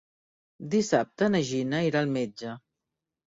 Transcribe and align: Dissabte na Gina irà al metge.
Dissabte 0.75 1.27
na 1.33 1.41
Gina 1.49 1.81
irà 1.91 2.01
al 2.05 2.09
metge. 2.17 2.55